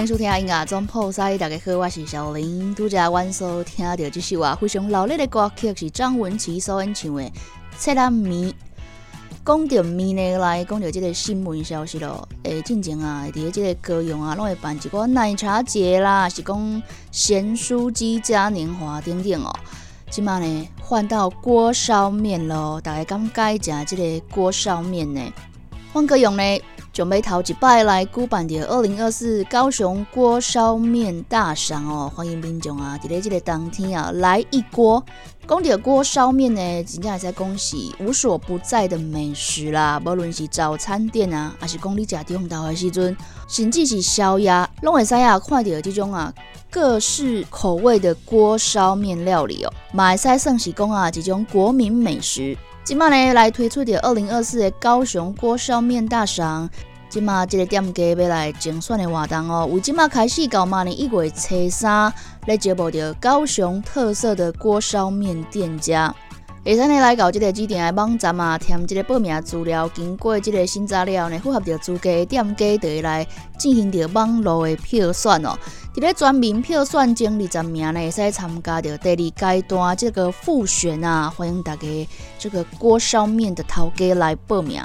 [0.00, 2.74] 迎收听音乐总破塞，大家好，我是小林。
[2.74, 7.22] 拄只阮所听到这首啊非常热烈的歌曲，是张文琪所演唱的
[7.78, 8.50] 《切拉米》。
[9.44, 12.26] 讲到米呢，来讲到这个新闻消息咯。
[12.44, 19.54] 诶，进前啊，伫咧这个高雄啊，拢会办一个奶茶节啦，是讲咸酥鸡嘉年华等等哦。
[20.08, 25.20] 即马呢，换到锅烧面咯，大家敢介食这个锅烧面呢？
[25.92, 26.42] 换个用呢？
[26.92, 32.98] 准备头一摆来举办的二零二四高雄锅烧面大赏哦，欢迎民众啊！
[33.00, 35.02] 伫咧这个当天啊，来一锅。
[35.46, 40.02] 讲到锅烧面呢，真正也在恭喜无所不在的美食啦。
[40.04, 43.16] 无论是早餐店啊，还是讲你食中昼的时阵，
[43.48, 46.32] 甚至是宵夜，拢会使啊看到这种啊
[46.70, 52.56] 各式口味的锅烧面料理哦，嘛会使算是讲啊一种国民美食。
[52.90, 56.68] 今麦呢来推出的二零二四的高雄锅烧面大赏，
[57.08, 62.12] 今麦这个店家要来精选的活动哦，为今麦开始到明年一月初三
[62.48, 66.12] 来招募着高雄特色的锅烧面店家。
[66.62, 73.26] 会使呢来到这个指定的网站啊，填这个报名资料，经过这个新资料呢符合着资格店家，就会来
[73.58, 75.58] 进行着网络的票选哦。
[75.94, 82.08] 伫咧全民票选前二十名呢，会使参加到第二阶段这个复选啊，欢迎大家
[82.38, 84.82] 这个锅烧面的头家来报名。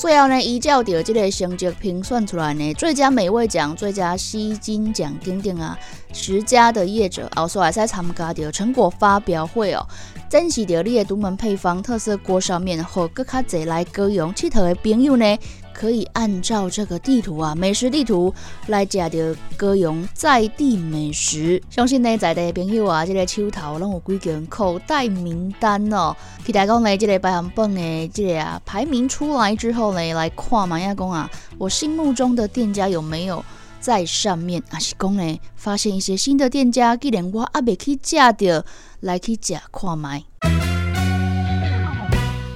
[0.00, 5.78] 最后呢，依照着这个成绩评选出来呢，最佳美味奖、最佳吸金奖等等啊，
[6.14, 9.86] 十佳的业者后续会使参加着成果发表会哦。
[10.30, 15.38] 展示着你的独门配方、特色锅烧面，和更较侪来高雄佚佗的朋友呢，
[15.80, 18.34] 可以按照这个地图啊，美食地图
[18.66, 21.62] 来食到高雄在地美食。
[21.70, 26.14] 相信呢，在地的朋友啊，这个手头拢有几件口袋名单哦。
[26.44, 33.42] 期待讲呢，这个排行榜的这个啊排名出来之后呢，来看嘛，亚讲啊，我心目中的店家有没有
[33.80, 34.62] 在上面？
[34.68, 38.64] 啊是讲呢，发现一些新的店家，既然我还未去食到。
[39.00, 40.22] 来去食看卖。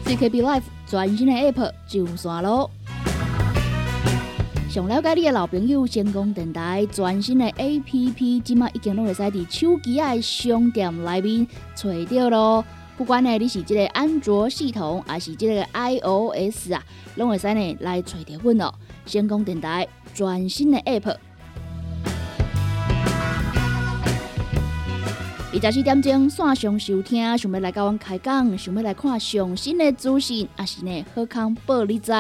[0.05, 2.71] CKB Life 全新的 App 上线咯！
[4.75, 11.47] 想了解你的老朋友，成功电台全新的 App，即马已经拢会使伫手机的商店内面
[11.77, 12.65] 找到咯。
[12.97, 16.83] 不管呢你是即个安卓系统，还是即个 iOS 啊，
[17.15, 18.75] 拢会使呢来找到阮咯。
[19.07, 21.19] 成功电台全新的 App。
[25.53, 32.11] 二十四点钟线上收听，想要来甲阮开讲，想要来看上新的资讯，还是呢好康报你知，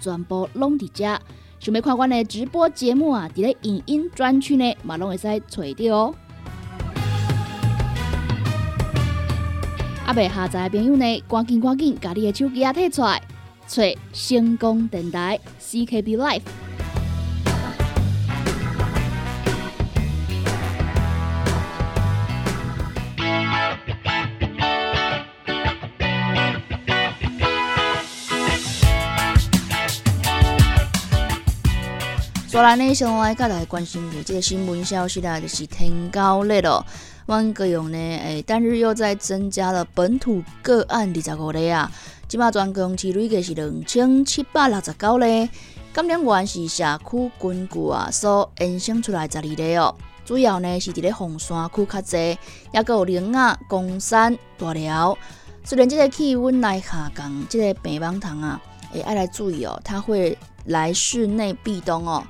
[0.00, 1.18] 全部拢伫遮。
[1.64, 6.14] 想要看我的直播节目啊，伫咧影音专区呢，嘛拢会使找到哦。
[10.04, 13.22] 阿未下载的朋友呢，赶紧赶紧，把你的手机啊摕出来，
[13.66, 13.82] 找
[14.12, 16.42] 星光电台 CKB Life。
[32.54, 36.86] 昨来呢，先来甲大家关心的这个新闻消息啦，就是天高热咯。
[37.26, 41.90] 阮高雄呢，诶，单日又在增加了本土个案二十五例啊。
[42.28, 45.50] 即马全港市累计是两千七百六十九例，
[45.92, 49.92] 感染源是社区根据啊所衍生出来十二例哦。
[50.24, 52.16] 主要呢是伫咧红山区较济，
[52.70, 55.18] 也有林雅、公山、大寮。
[55.64, 58.62] 虽然即个气温来下降，这个病房糖啊，
[58.92, 62.24] 诶，爱来注意哦，它会来室内避冬哦。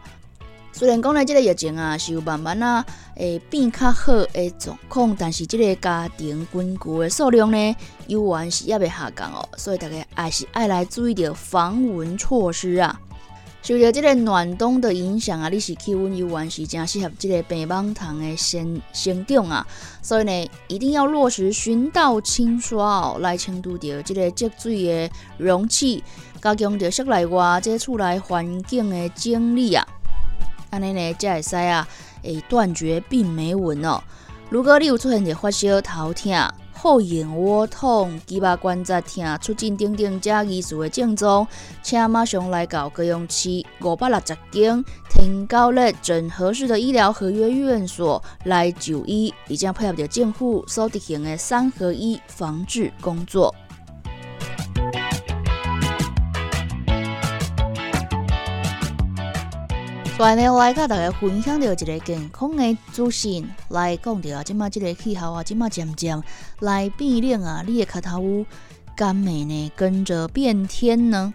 [0.76, 2.84] 虽然讲呢，这个疫情啊是有慢慢啊
[3.14, 7.76] 诶变较好诶状况，但是这个家庭根据的数量呢，
[8.08, 13.00] 依然是也未下降哦，所以大家还是爱来注意着防蚊措施啊。
[13.62, 19.64] 受到这个暖冬的影响啊，你是气温依然是正适合这个白芒糖的生生长啊，
[20.02, 26.02] 所以呢，一定要落实循道清刷哦，来清除掉这个积水的容器，
[26.42, 29.86] 加强着室内外这厝内环境的整理啊。
[30.74, 31.86] 安尼呢，才会使啊，
[32.22, 34.02] 会断绝病媒蚊哦。
[34.50, 36.32] 如果你有出现着发烧、头痛、
[36.72, 41.46] 后眼窝痛、肌肉关节痛、出诊等等这疑似的症状，
[41.82, 53.54] 请马上来到高雄市五百六十间天高乐整合式的医疗合约院所来就医，已经配合着政府所执行的三合一防治工作。
[60.16, 66.22] 来呢，来甲大家分享到一个健康的资讯，来讲到啊，即马即个气候啊，即马渐渐
[66.60, 68.46] 来变冷啊，你的脚头有
[68.96, 71.34] 敢美呢跟着变天呢？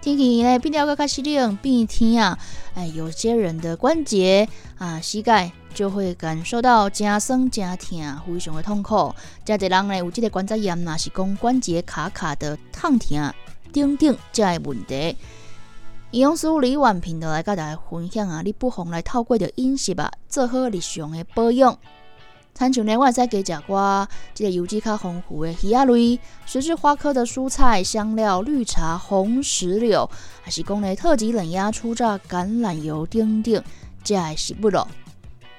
[0.00, 2.38] 天气呢变了个开始冷变天啊，
[2.74, 4.48] 哎，有些人的关节
[4.78, 9.14] 啊、膝盖就会感受到真酸真痛，非常的痛苦。
[9.44, 13.34] 加一人呢有即个关节炎，那是讲关节卡卡的痛痛
[13.70, 15.14] 等等这个问题。
[16.14, 21.76] 营养师李婉平就来甲大家分享啊，你不妨来透过着饮食啊，做好日常的保养。
[22.54, 30.08] 餐像呢，我会使加食寡即个油脂较丰富的鱼仔类、十字花科的蔬菜、香料、绿茶、红石榴，
[30.40, 33.60] 还是讲呢特级冷压初榨橄榄油等等，
[34.04, 34.86] 这个食物咯。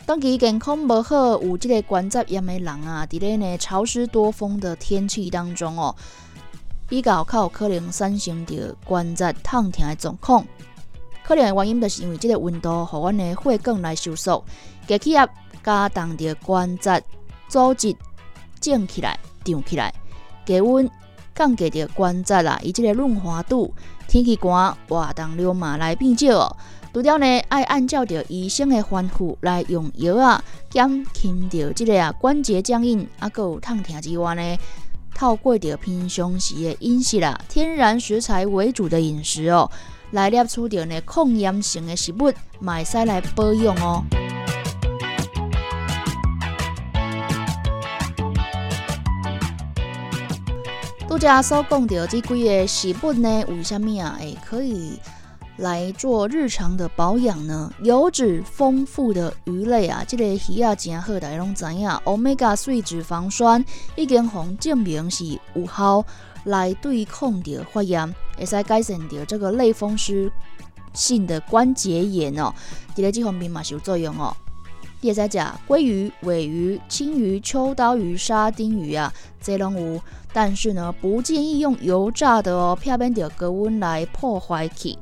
[0.06, 5.94] 当其健康无好，有即个关节炎的人啊，伫咧呢潮湿多风的天气当中哦。
[6.88, 10.46] 比较较有可能产生着关节痛痛的状况，
[11.24, 14.44] 可能的原因就是因为即个温度，互阮的血管来收缩，
[14.88, 15.28] 加起压
[15.64, 17.04] 加重着关节
[17.48, 17.96] 组织
[18.60, 19.94] 胀起来、胀起来，
[20.46, 20.90] 加温
[21.34, 23.74] 降低着关节啦，伊即个润滑度，
[24.08, 26.58] 天气寒活动量嘛来变少哦。
[26.94, 34.58] 除了呢，爱按照着医生的吩咐来用药啊，减轻着即个啊关节僵硬啊，佮有痛痛之外呢。
[35.16, 39.72] 透过着平常时的饮食啦，天然食材为主的饮食哦，
[40.12, 44.04] 来摄取着呢抗炎性的食物，买使来保养哦。
[51.08, 54.18] 拄则所讲到这几个食物呢，为虾米啊？
[54.20, 55.00] 会可以。
[55.58, 61.88] 来做日常的保养呢，油脂丰富的鱼类啊，这个鱼啊真好，大家拢知影。
[62.04, 63.64] Omega 3脂肪酸
[63.96, 66.06] 已经红证明是有效
[66.44, 70.30] 来对抗着发炎，会使改善着这个类风湿
[70.94, 72.54] 性的关节炎哦。
[72.94, 74.36] 伫咧这方面嘛是有作用哦。
[75.00, 75.38] 第二只
[75.68, 80.02] 鲑鱼、尾鱼、青鱼、秋刀鱼、沙丁鱼啊，这拢有，
[80.34, 84.98] 但是呢不建议用油炸的哦，避免着高温来破坏去。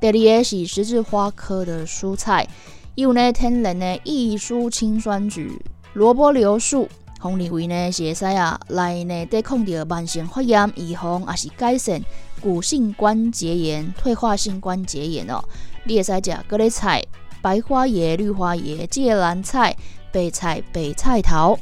[0.00, 2.48] 第二个是十字花科的蔬菜，
[2.94, 5.60] 有呢天然的异蔬青酸酯、
[5.92, 6.88] 萝卜硫素，
[7.20, 12.00] 红认为呢是会使啊来呢抵抗着慢性发炎、预防也是改善
[12.40, 15.44] 骨性关节炎、退化性关节炎哦。
[15.84, 17.02] 你会使食各类菜、
[17.42, 19.76] 白花叶、绿花叶、芥蓝菜、
[20.10, 21.58] 白菜、白菜头。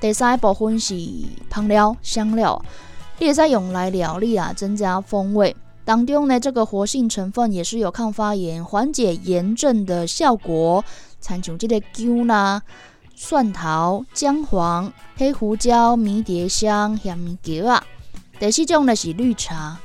[0.00, 0.96] 第三部分是
[1.52, 2.64] 香料、香料，
[3.18, 5.54] 你会使用来料理啊，增加风味。
[5.84, 10.84] 当中呢，这个活性成分也是有抗发炎、缓解炎症的效果。
[11.20, 12.62] 参像这个姜啦、
[13.14, 17.84] 蒜头、姜黄、黑胡椒、迷迭香、香椒啊。
[18.40, 19.78] 第四种呢是绿茶，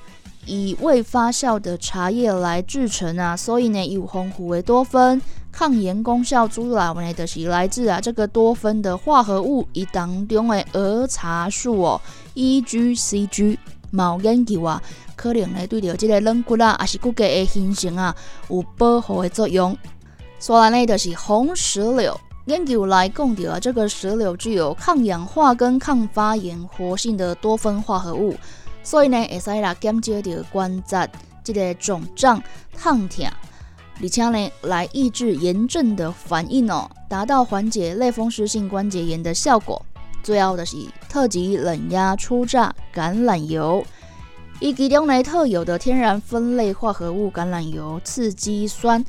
[0.45, 5.21] 以未发酵的茶叶来制成啊，所以呢有丰富的多酚，
[5.51, 12.01] 抗炎功效主要呢就是来自啊这个多酚的化合物，以当中的儿茶素哦
[12.33, 13.57] ，EGCG。
[13.91, 14.81] 毛研究啊，
[15.15, 18.15] 可能呢对着这个软骨啊，还是骨骼的形成啊，
[18.49, 19.77] 有保护的作用。
[20.39, 28.35] 所来呢，就是红石榴研究来讲到啊，这个石榴具有抗氧化跟抗发炎活性的多酚化合物，
[28.83, 31.09] 所以呢，会使来减少着关节
[31.43, 32.41] 这个肿胀、
[32.77, 33.25] 烫痛，
[34.01, 39.83] 而且呢，来抑制炎症的反应哦，达到缓解类风湿性关节炎的效果。
[40.23, 43.85] 最后的是特级冷压初榨橄榄油，
[44.59, 49.03] 以其中呢特有的天然酚类化合物橄榄油刺激酸，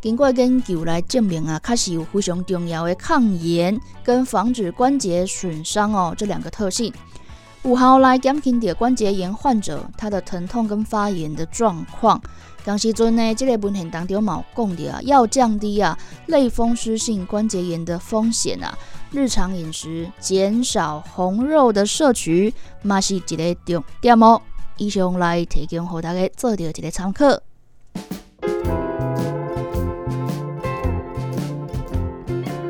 [0.00, 6.92] 经过研究来证明啊，确实有非常重要的抗炎跟防止关节损伤哦这两个特性，
[7.62, 12.20] 有效来减轻的关节炎患者他的疼痛跟发炎的状况。
[12.64, 15.96] 当时阵呢，这个文献当中有讲的啊，要降低啊
[16.26, 18.76] 类风湿性关节炎的风险啊。
[19.16, 24.38] 日常饮食减少红肉的摄取，嘛是一个重点哦。
[24.76, 27.24] 以上来提供给大家做掉一个参考。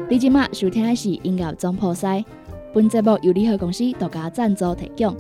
[0.08, 2.24] 你今麦收听的是音乐总破塞，
[2.72, 5.16] 本节目由联合公司独家赞助提供。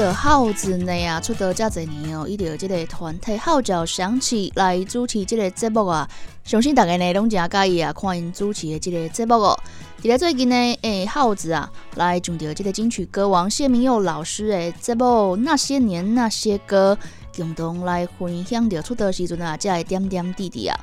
[0.00, 6.08] 讲到耗子呢啊，出道遮侪年哦，伊着即个团体号角响起来主持即个节目啊，
[6.42, 9.60] 相信大家呢拢诚介意啊，看因主持的即个节目哦。
[10.00, 15.04] 伫咧最近呢，诶，耗子啊，来上着即个金曲歌王谢明佑老师的节目
[15.36, 16.96] 《那些年那些歌》，
[17.36, 20.80] 共同来分享着出道时阵啊，遮个点点滴滴啊。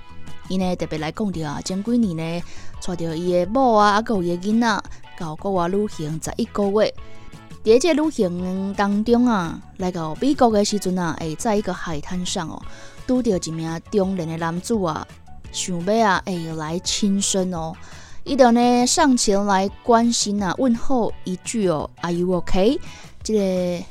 [0.48, 2.44] 伊呢特别来讲着啊，前几年呢，
[2.86, 4.84] 带着伊的某啊，啊，有伊的囡仔
[5.18, 6.94] 到国外旅行十一个月。
[7.68, 12.62] 伫即个旅行当中啊，来到美国的时阵啊，会在一个海滩上哦，
[13.06, 15.06] 拄着一名中年的男子啊，
[15.52, 17.74] 想要啊，会来亲身哦，
[18.24, 22.80] 伊就呢上前来关心啊，问候一句哦，Are you OK？
[23.22, 23.86] 即个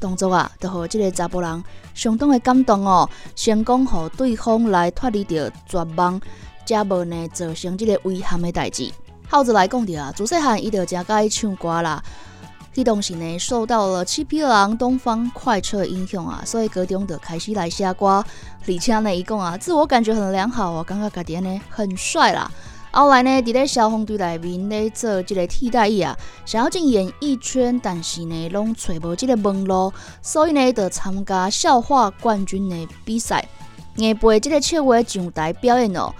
[0.00, 6.18] 动作啊，就互即个查甫人相当的感动哦，成功互对方来脱离着绝望，
[6.64, 8.90] 才无呢造成即个危险的代志。
[9.28, 12.02] 耗子来讲着啊，自细汉伊就诚介意唱歌啦。
[12.74, 18.24] 这东西呢，受到了七匹狼、东方快车影响啊，所以歌中的开始来下瓜。
[18.64, 22.50] 李强呢，一共啊，自我感觉很良好哦，感觉家己呢很帅啦。
[22.90, 33.46] 后来呢，伫咧消防队内面咧做这个替代役啊，想要进演艺圈，但是呢，拢找无这个门路，所以呢，就参加笑话冠军的比赛，
[33.96, 36.10] 硬背这个笑话上台表演哦。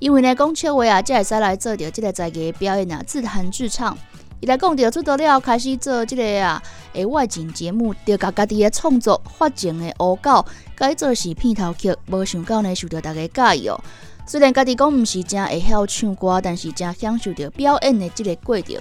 [0.00, 3.96] 因为呢，讲笑话啊，才会使来做着这个才艺表演啊，自弹自唱。
[4.42, 6.60] 伊来讲着出道了，开始做即个啊，
[6.94, 10.44] 诶外景节目，着甲家己诶创作发情诶恶搞，
[10.74, 13.80] 改做是片头曲，无想到呢受到大家介意哦。
[14.26, 18.76] 虽然家己讲毋是真会晓唱歌，但是真享受着表演诶即个过程。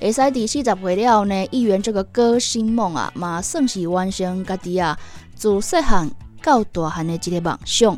[0.00, 4.98] 会使伫四十岁了呢，一圆这个歌星梦啊，嘛算是完成家己啊
[5.36, 6.10] 自细汉
[6.42, 7.96] 到大汉诶即个梦想。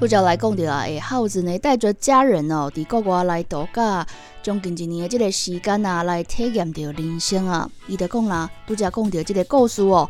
[0.00, 4.06] 不照来讲着啊，诶，耗子呢带着家人哦，伫国外来度假，
[4.42, 7.68] 将近一年的即个时间啊，来体验着人生啊。
[7.86, 10.08] 伊就讲啦，拄则讲着即个故事哦，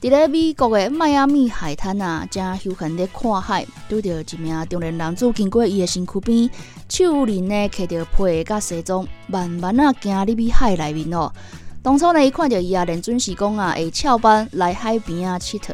[0.00, 6.48] 伫咧美国的迈阿密海滩啊，正休闲咧看海，拄着一名中年男子经过伊的身躯边，
[6.88, 11.32] 手里呢摕着皮甲西装，慢慢啊行入去海内面哦。
[11.82, 15.72] 当初呢，伊看着伊啊，连准时讲啊，会翘班来海边啊佚佗，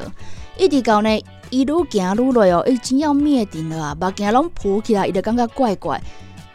[0.56, 1.10] 一直到呢。
[1.50, 3.96] 伊愈行愈累哦，伊真要灭顶了啊！
[4.00, 6.02] 目镜拢浮起来，伊就感觉怪怪，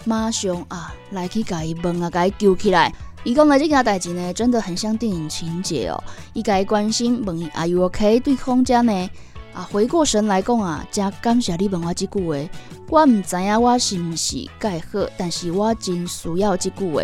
[0.05, 2.93] 马上啊来去甲伊问啊，甲伊救起来。
[3.23, 6.03] 伊讲的这件代志呢，真的很像电影情节哦。
[6.33, 8.19] 伊甲伊关心问伊 Are you OK？
[8.19, 9.09] 对方家呢
[9.53, 12.49] 啊回过神来讲啊，真感谢你问我即句话。
[12.89, 17.01] 我毋知影我是毋是介好，但是我真需要即句话。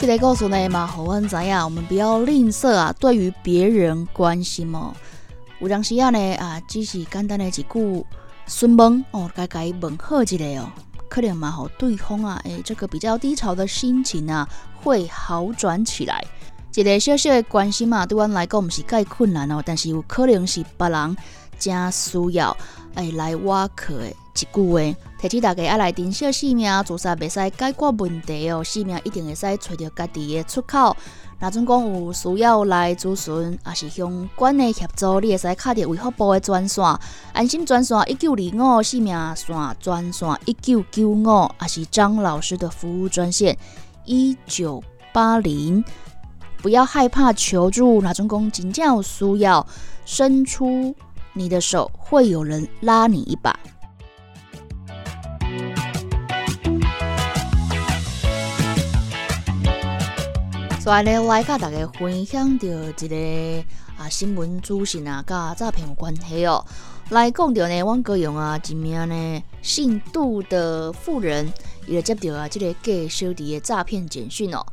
[0.00, 4.94] 这个故事呢嘛，好阮知影，我们不要吝啬啊，对于别人关心哦。
[5.58, 7.62] 有当时啊呢啊，只是简单的一句
[8.46, 10.72] 询问哦，该该问候一下哦，
[11.10, 14.48] 可能嘛，好对方啊，诶，这个比较低潮的心情啊，
[14.82, 16.24] 会好转起来。
[16.74, 21.14] 一个小小的关心嘛，对阮来讲毋是介困难哦，但是有可能是别人
[21.60, 22.56] 正需要
[22.94, 24.12] 诶来挖壳的。
[24.32, 28.64] 一句话，提醒大家爱来珍惜生命，做啥袂使解决问题哦。
[28.64, 30.96] 生命一定会使找到家己的出口。
[31.38, 36.82] 若总讲有需要来咨询，也是相关的协助，你会使敲着维护部的专线，
[37.34, 43.58] 安心专线一九二五，生命线专线一九九五，也是张老师的服务专线
[44.06, 45.84] 一九八零。
[46.62, 49.66] 不要害怕求助，若总讲真正有需要，
[50.06, 50.94] 伸出
[51.32, 53.58] 你的手，会有人拉你一把。
[60.80, 63.64] 所以呢，来甲大家分享到一个
[63.98, 66.64] 啊新闻资讯啊，甲诈骗有关系哦。
[67.10, 71.52] 来讲到呢，阮哥用啊一名呢姓杜的富人，
[71.86, 74.64] 伊就接到啊这个假小弟的诈骗简讯哦。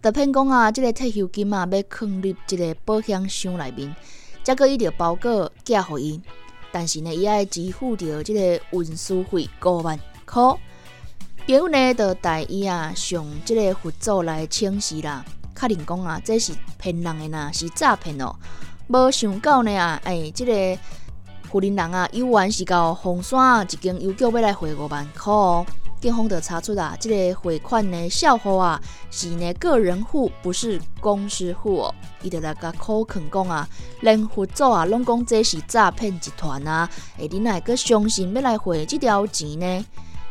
[0.00, 3.94] 诈骗讲啊，这个退休金啊要放入这个保险箱内面，
[4.46, 6.20] 再个伊就包裹寄互伊，
[6.70, 10.40] 但是呢，伊爱支付着这个运输费五万块。
[10.40, 10.60] 朋
[11.46, 15.24] 友呢就带伊啊上这个佛祖来请示啦。
[15.58, 18.36] 确认讲啊，这是骗人的呐，是诈骗哦。
[18.86, 20.80] 无想到呢啊，哎，这个
[21.50, 25.66] 富人人啊，有完是到红山一间邮局要来汇五万块哦。
[26.06, 31.94] 警方就查出啦，这个汇款的账户啊是呢个人户，不是公司户哦。
[32.22, 33.68] 伊就来甲口肯讲啊，
[34.02, 39.84] 连佛祖啊拢讲这是诈骗集团啊，诶，你哪个相信要来汇这条钱呢？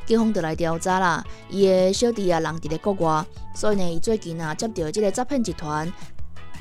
[0.06, 5.92] 警方就来调查啦，伊的小弟啊，人伫咧国外，所以呢，伊最近啊接到即个诈骗集团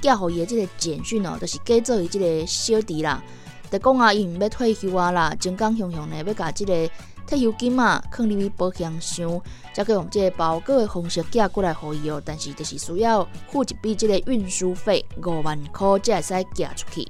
[0.02, 3.22] 寄互伊的即个简讯哦，就是假做伊即个小弟啦，
[3.70, 6.90] 就讲啊，伊毋要退休啊啦，情感雄雄呢，要甲即个
[7.26, 9.40] 退休金啊，放入去保险箱，
[9.72, 12.20] 再去用即个包裹的方式寄过来互伊哦。
[12.24, 17.08] 但是就是需要付一笔即个运输费五万块，才会使寄出去。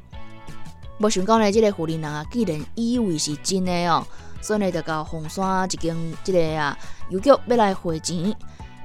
[0.99, 4.06] 无想到呢，即个负责人啊，既然以为是真的哦，
[4.40, 6.78] 所以呢，就到红山一间即个啊
[7.11, 8.35] 邮局要来汇钱。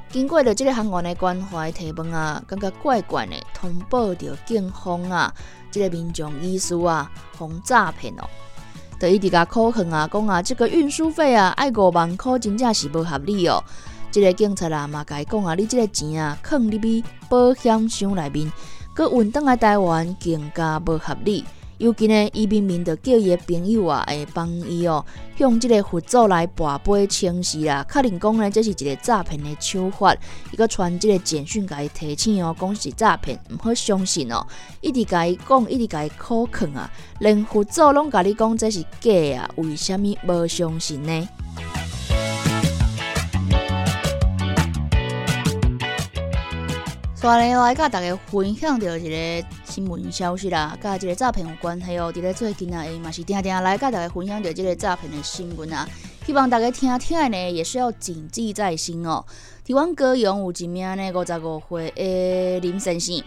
[0.09, 5.31] 经过了即个行员的关怀提问啊，感觉怪怪的，通报着警方啊，
[5.69, 8.27] 即个民众意思啊，防诈骗哦。
[8.99, 13.63] 就一直甲苦劝啊，讲啊，这个运输费啊，爱五万块，真正是无合理哦。
[14.11, 18.51] 即个警察啊，嘛甲伊讲啊，你即个钱啊，放入去保险箱内面，
[18.95, 21.45] 佮运倒来台湾，更加无合理。
[21.79, 25.03] 尤其呢，伊明明着叫伊的朋友啊，会帮伊哦，
[25.37, 27.85] 向即个佛祖来跋杯请示啦。
[27.89, 30.13] 确认讲呢，这是一个诈骗的手法，
[30.51, 34.45] 伊个传即个简讯甲伊提醒哦，讲是诈骗，毋好相信哦。
[34.81, 41.29] 一直甲伊讲，一直甲伊口劝啊，连佛祖拢甲你讲这是假啊，为虾米无相信呢？
[47.19, 52.09] 刷来来，甲大家分享到一个新闻消息啦，甲即个诈骗有关系哦。
[52.15, 55.85] 伫咧最近啊，嘛是定定来甲大家分享到即个诈骗的新闻啊。
[56.25, 59.25] 希望大家听听呢，也是要谨记在心哦。
[59.67, 63.21] 台湾高雄有一名呢五十五岁的林先生，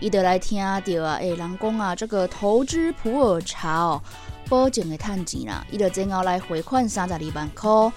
[0.00, 4.02] 伊就来听到啊，诶，人讲啊，这个投资普洱茶哦，
[4.48, 5.62] 保证会趁钱啦。
[5.70, 7.92] 伊就前后来汇款三十二万块。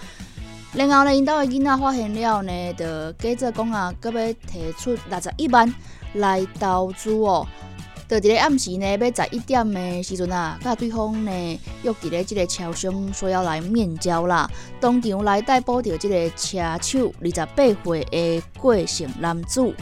[0.71, 5.73] 然后呢，因兜的囡仔发现了呢，就接着讲啊，搁要提出六十一万
[6.13, 7.45] 来投资哦。
[8.07, 14.49] 就伫个暗时呢，要十一点的时阵啊，甲对方呢约伫咧即个超商说要来面交啦。
[14.79, 19.73] 当场来逮捕着即个车手二十八岁的过姓男子。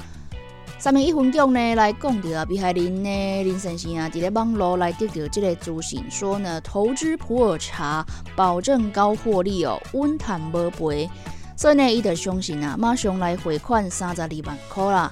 [0.79, 11.10] 三名一分钟呢来讲到啊，被害人呢林先生啊，伫咧网络来得到即个资讯，说呢投资普洱茶保证高获利哦，稳赚无赔，
[11.56, 15.12] 所以呢伊就相信啊，马上来汇款三十二万块啦。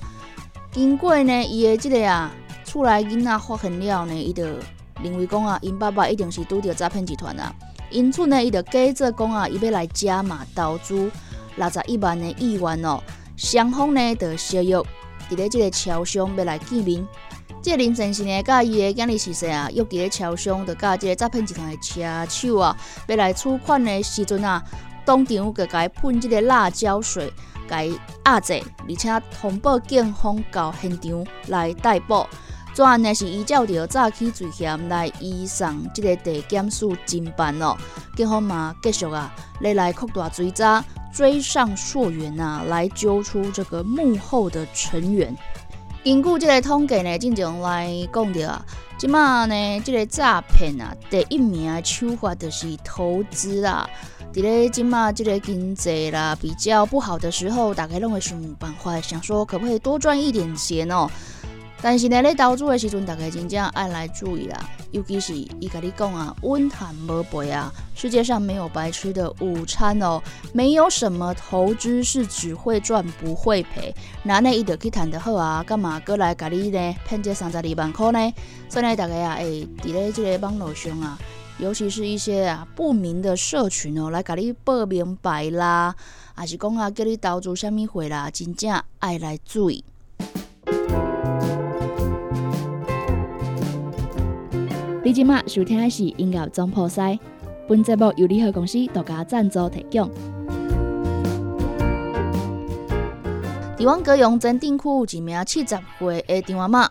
[0.71, 2.31] 经过呢伊的即个啊，
[2.63, 4.45] 厝内囡仔发现了呢，伊就
[5.01, 7.51] 认为讲啊，因爸爸一定是拄着诈骗集团啊，
[7.89, 11.09] 因此呢伊就假作讲啊，伊要来加码投资
[11.55, 13.01] 六十一万的亿元哦，
[13.35, 14.79] 双方呢就相约。
[15.29, 17.07] 伫咧即个超商要来见面，
[17.61, 19.69] 即个林先生呢，甲伊的囝儿是谁啊？
[19.71, 22.75] 约伫咧超商，就甲即个诈骗集团的车手啊，
[23.07, 24.63] 要来取款的时阵啊，
[25.05, 27.31] 当场就甲伊喷即个辣椒水，
[27.67, 32.25] 甲伊压制，而且通报警方到现场来逮捕。
[32.73, 37.73] 专案呢是依照着诈欺罪嫌来移送即个地检署侦办哦。
[38.17, 40.83] 警方嘛继续啊，来来扩大追查。
[41.15, 45.34] 追上溯源啊，来揪出这个幕后的成员。
[46.04, 48.62] 根据这个统计呢，正常来讲的啊，
[48.97, 53.89] 即马呢，这个诈骗啊，第一名的手法就是投资啊。
[54.34, 61.10] 伫咧即马这个经济啦比较不好的时候，大家拢会想办法，想说可不可以多赚一点钱哦。
[61.81, 64.69] 但是呢，咧投资的时阵，大家真正爱来注意啦。
[64.91, 70.21] 尤其是伊甲你讲啊，稳赚无赔啊，世界上没有白吃的午餐哦，
[70.53, 73.93] 没有什么投资是只会赚不会赔。
[74.23, 78.33] 那呢，伊就去谈得好啊，干嘛过来甲你呢骗这三十二万块呢？
[78.69, 81.19] 所以呢，大家啊，会伫咧这个网络上啊，
[81.59, 85.93] 尤其是一些啊不明的社群哦，来甲你报明白啦，
[86.33, 89.83] 还是讲啊叫你投资什么货啦，真正爱来注意。
[95.05, 97.19] 你今麦收听的是音乐总破塞，
[97.69, 100.09] 本节目由联合公司独家赞助提供。
[103.77, 106.89] 台湾高雄镇定区一名七十岁的电话妈，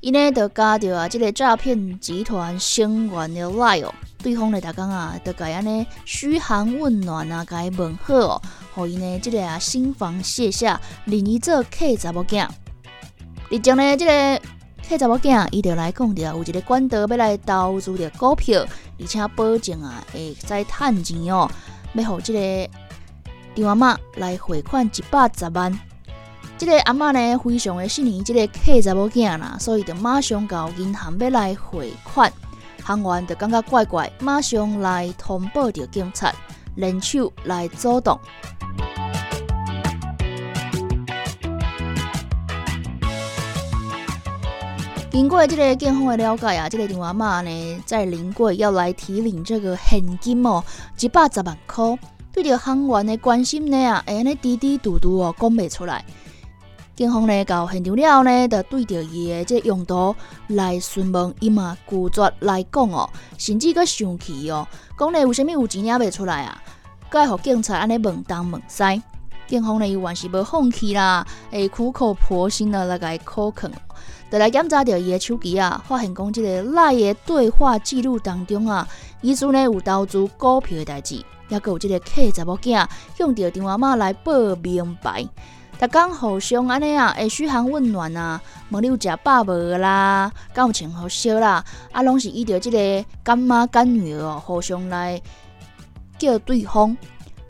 [0.00, 8.42] 伊呢就加着啊，即个诈骗集团成员的赖哦，对方呢，大讲啊，就甲安尼嘘寒问暖啊，甲伊问好哦，
[8.74, 12.48] 互伊呢，即个啊心防卸下，另一做客查某囝，
[13.50, 14.40] 你将呢，即个。
[14.88, 18.64] 迄查某囝，伊就来讲着，有一个管道要来投资着股票，
[19.00, 21.50] 而且保证啊会再趁钱哦。
[21.94, 22.70] 要互即个
[23.52, 25.76] 电话妈来汇款一百十万。
[26.56, 32.32] 即个阿嬷呢，非常的信任即个客查某囝啦，所以就马上到银行要来汇款。
[32.84, 36.32] 行员就感觉怪怪，马上来通报着警察，
[36.76, 38.16] 人手来阻挡。
[45.16, 50.62] 经过这个警方的了解啊，这个电话妈呢在临柜要来提领这个现金哦，
[51.00, 51.98] 一百十万块。
[52.34, 56.04] 对着行员的关心呢啊，哎，尼滴滴嘟嘟哦，讲不出来。
[56.94, 60.14] 警方呢到现场了呢，就对着伊的这用途
[60.48, 66.62] 来询问，伊嘛拒绝来讲哦，甚至佫生气哦，讲呢有啥物有钱领袂出来啊？
[67.08, 69.02] 该互警察安尼问东问西，
[69.46, 73.72] 警方呢伊还是无放弃啦，会苦口婆心的来甲伊考劝，
[74.30, 78.86] 就来检查着伊的手机啊，发现讲即个赖的对话记录当中啊，
[79.20, 82.86] 疑似呢有投资股票的代志，也佮有即个客查某囝
[83.16, 85.26] 向着电话码来报名牌。
[85.78, 91.62] 逐工互相安尼啊，会嘘寒问暖啊，问你有食饱无啦，敢有穿好烧啦，
[91.92, 95.20] 啊，拢是伊着即个干妈干女儿哦，互相来
[96.18, 96.96] 叫对方。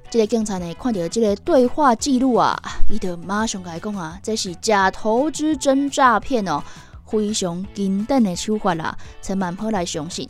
[0.08, 2.56] 即个警察呢，看到即个对话记录啊，
[2.88, 6.62] 伊就马上甲伊讲啊，这是假投资真诈骗哦，
[7.06, 10.28] 非常经典的手法啦，千万莫来相信。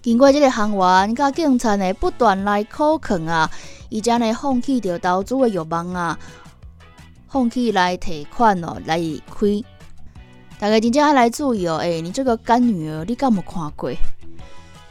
[0.00, 3.50] 经过即个行员甲警察呢不断来考劝啊，
[3.88, 6.18] 伊才呢放弃着投资的欲望啊。
[7.28, 9.62] 放弃来提款哦，来开。
[10.58, 13.90] 大家真正要来注意哦，诶，你这个干女儿，你敢有看过？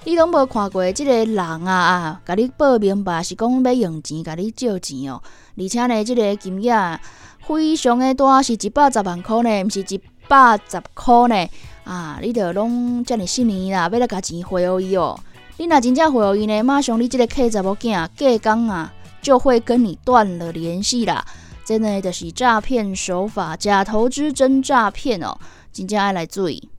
[0.08, 5.20] 你拢无看过即个人啊啊，甲你报名白是讲要用钱，甲你借钱哦。
[5.58, 7.00] 而且呢，即个金额
[7.39, 11.50] 非常的大，是一百十万箍呢，毋是一百十箍呢。
[11.86, 15.20] 啊，你着拢遮尔信年啦，要来甲钱汇互伊哦。
[15.58, 21.26] 你若真正汇互伊呢，马上你即个客查某囝过工啊，就会跟你断了联系啦。
[21.65, 25.36] 真的就是诈骗手法，假投资真诈骗哦，
[25.74, 26.70] 真正爱来注意。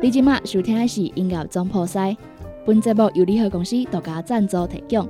[0.00, 2.16] 你今麦收听的是音乐总破塞，
[2.64, 5.08] 本节目由联合公司独家赞助提供。